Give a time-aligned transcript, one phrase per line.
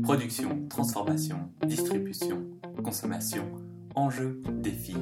[0.00, 3.46] Production, transformation, distribution, consommation,
[3.94, 4.96] enjeux, défis,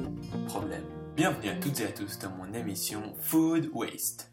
[0.47, 0.85] problèmes.
[1.15, 4.31] Bienvenue à toutes et à tous dans mon émission Food Waste.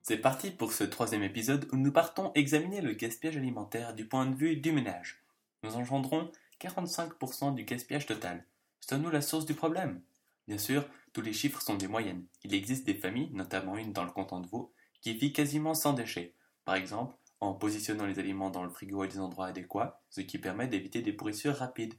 [0.00, 4.24] C'est parti pour ce troisième épisode où nous partons examiner le gaspillage alimentaire du point
[4.24, 5.22] de vue du ménage.
[5.62, 8.46] Nous engendrons 45% du gaspillage total.
[8.80, 10.00] C'est nous la source du problème
[10.48, 12.24] Bien sûr, tous les chiffres sont des moyennes.
[12.44, 14.72] Il existe des familles, notamment une dans le canton de Vaud,
[15.02, 16.34] qui vit quasiment sans déchets.
[16.64, 20.38] Par exemple, en positionnant les aliments dans le frigo à des endroits adéquats, ce qui
[20.38, 21.94] permet d'éviter des pourrissures rapides,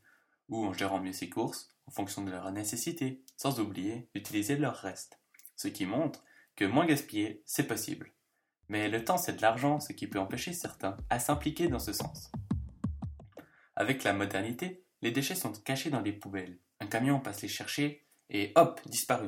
[0.47, 4.75] ou en gérant mieux ses courses en fonction de leur nécessité, sans oublier d'utiliser leur
[4.75, 5.19] reste.
[5.57, 6.23] Ce qui montre
[6.55, 8.13] que moins gaspiller, c'est possible.
[8.69, 11.91] Mais le temps, c'est de l'argent, ce qui peut empêcher certains à s'impliquer dans ce
[11.91, 12.31] sens.
[13.75, 16.57] Avec la modernité, les déchets sont cachés dans des poubelles.
[16.79, 19.27] Un camion passe les chercher et hop, disparu.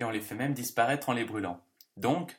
[0.00, 1.62] Et on les fait même disparaître en les brûlant.
[1.98, 2.34] Donc,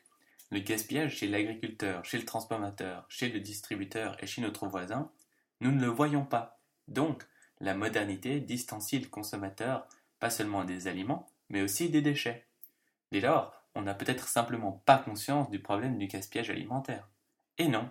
[0.50, 5.12] le gaspillage chez l'agriculteur, chez le transformateur, chez le distributeur et chez notre voisin,
[5.60, 6.60] nous ne le voyons pas.
[6.88, 7.24] Donc,
[7.60, 9.88] la modernité distancie le consommateur
[10.20, 12.46] pas seulement des aliments, mais aussi des déchets.
[13.12, 17.08] Dès lors, on n'a peut-être simplement pas conscience du problème du gaspillage alimentaire.
[17.58, 17.90] Et non,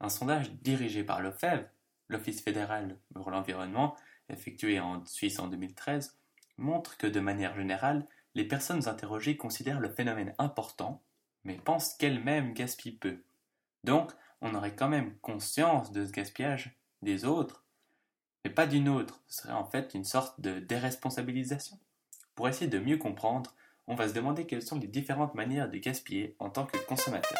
[0.00, 1.66] un sondage dirigé par l'OFEV,
[2.08, 3.96] l'Office fédéral pour l'environnement,
[4.28, 6.18] effectué en Suisse en 2013,
[6.58, 11.02] montre que de manière générale, les personnes interrogées considèrent le phénomène important
[11.44, 13.22] mais pense qu'elle-même gaspille peu.
[13.84, 17.64] Donc, on aurait quand même conscience de ce gaspillage des autres,
[18.44, 19.22] mais pas d'une autre.
[19.28, 21.78] Ce serait en fait une sorte de déresponsabilisation.
[22.34, 23.54] Pour essayer de mieux comprendre,
[23.86, 27.38] on va se demander quelles sont les différentes manières de gaspiller en tant que consommateur.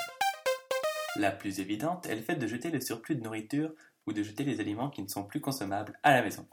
[1.16, 3.72] La plus évidente est le fait de jeter le surplus de nourriture
[4.06, 6.48] ou de jeter les aliments qui ne sont plus consommables à la maison.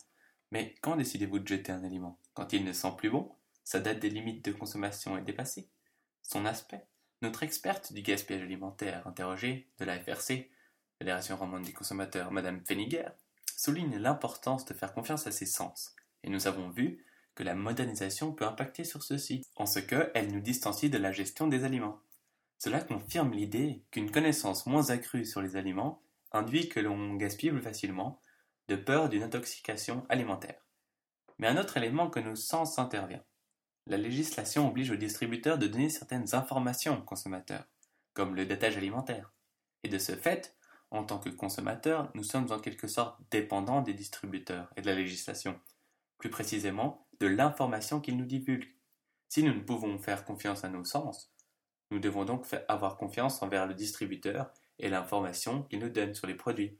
[0.52, 2.18] Mais quand décidez-vous de jeter un aliment?
[2.34, 3.32] Quand il ne sent plus bon?
[3.64, 5.70] Sa date des limites de consommation est dépassée
[6.24, 6.89] Son aspect?
[7.22, 10.50] Notre experte du gaspillage alimentaire interrogée de la FRC,
[10.98, 13.10] Fédération romande des consommateurs, Madame Feniger,
[13.56, 18.34] souligne l'importance de faire confiance à ses sens, et nous avons vu que la modernisation
[18.34, 22.02] peut impacter sur ceci, en ce qu'elle nous distancie de la gestion des aliments.
[22.58, 27.62] Cela confirme l'idée qu'une connaissance moins accrue sur les aliments induit que l'on gaspille plus
[27.62, 28.22] facilement,
[28.68, 30.66] de peur d'une intoxication alimentaire.
[31.38, 33.24] Mais un autre élément que nos sens intervient
[33.90, 37.66] la législation oblige aux distributeurs de donner certaines informations aux consommateurs,
[38.14, 39.34] comme le datage alimentaire.
[39.84, 40.56] Et de ce fait,
[40.92, 44.96] en tant que consommateurs, nous sommes en quelque sorte dépendants des distributeurs et de la
[44.96, 45.60] législation,
[46.20, 48.76] plus précisément de l'information qu'ils nous divulguent.
[49.28, 51.32] Si nous ne pouvons faire confiance à nos sens,
[51.90, 56.36] nous devons donc avoir confiance envers le distributeur et l'information qu'il nous donne sur les
[56.36, 56.78] produits,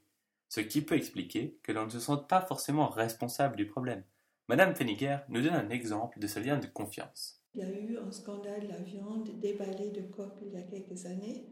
[0.48, 4.04] ce qui peut expliquer que l'on ne se sente pas forcément responsable du problème,
[4.50, 7.40] Madame Feniger nous donne un exemple de ce lien de confiance.
[7.54, 10.62] Il y a eu un scandale de la viande déballée de COP il y a
[10.62, 11.46] quelques années.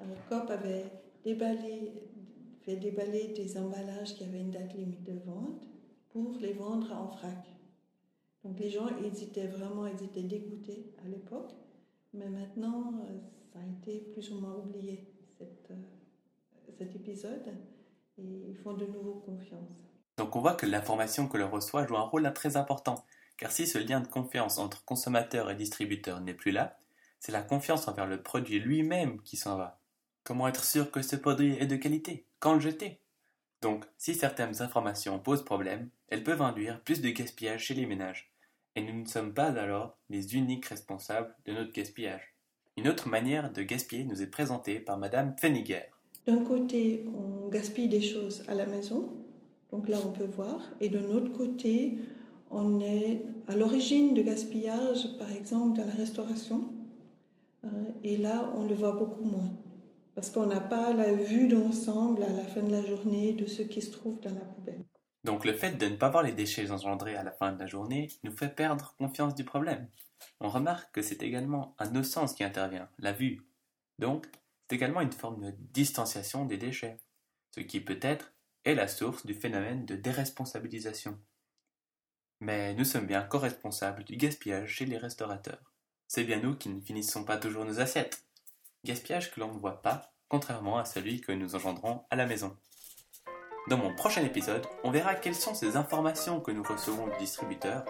[0.00, 0.84] Alors, COP avait
[1.22, 1.92] déballé,
[2.62, 5.64] fait déballer des emballages qui avaient une date limite de vente
[6.08, 7.54] pour les vendre en frac.
[8.42, 11.52] Donc les gens hésitaient vraiment, ils étaient dégoûtés à l'époque,
[12.14, 12.94] mais maintenant
[13.52, 15.06] ça a été plus ou moins oublié
[15.40, 15.44] euh,
[16.76, 17.54] cet épisode
[18.18, 19.93] et ils font de nouveau confiance.
[20.16, 23.04] Donc on voit que l'information que l'on reçoit joue un rôle très important,
[23.36, 26.78] car si ce lien de confiance entre consommateur et distributeur n'est plus là,
[27.20, 29.80] c'est la confiance envers le produit lui-même qui s'en va.
[30.24, 32.26] Comment être sûr que ce produit est de qualité?
[32.38, 33.00] Quand le jeter?
[33.62, 38.30] Donc, si certaines informations posent problème, elles peuvent induire plus de gaspillage chez les ménages.
[38.76, 42.34] Et nous ne sommes pas alors les uniques responsables de notre gaspillage.
[42.76, 45.84] Une autre manière de gaspiller nous est présentée par Madame Feniger.
[46.26, 49.23] D'un côté, on gaspille des choses à la maison,
[49.74, 50.60] donc là, on peut voir.
[50.80, 51.98] Et de notre côté,
[52.48, 56.72] on est à l'origine de gaspillage, par exemple, dans la restauration.
[57.64, 57.68] Euh,
[58.04, 59.50] et là, on le voit beaucoup moins.
[60.14, 63.62] Parce qu'on n'a pas la vue d'ensemble à la fin de la journée de ce
[63.62, 64.84] qui se trouve dans la poubelle.
[65.24, 67.66] Donc le fait de ne pas voir les déchets engendrés à la fin de la
[67.66, 69.88] journée nous fait perdre confiance du problème.
[70.38, 73.40] On remarque que c'est également un sens qui intervient, la vue.
[73.98, 74.26] Donc,
[74.68, 76.98] c'est également une forme de distanciation des déchets,
[77.50, 78.33] ce qui peut être
[78.64, 81.18] est la source du phénomène de déresponsabilisation.
[82.40, 85.72] Mais nous sommes bien co-responsables du gaspillage chez les restaurateurs.
[86.06, 88.24] C'est bien nous qui ne finissons pas toujours nos assiettes.
[88.84, 92.56] Gaspillage que l'on ne voit pas, contrairement à celui que nous engendrons à la maison.
[93.68, 97.84] Dans mon prochain épisode, on verra quelles sont ces informations que nous recevons du distributeur,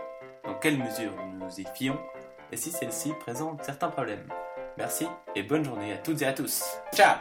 [0.45, 1.99] dans quelle mesure nous nous y fions,
[2.53, 4.29] et si celles-ci présentent certains problèmes.
[4.79, 6.63] Merci et bonne journée à toutes et à tous.
[6.95, 7.19] Ciao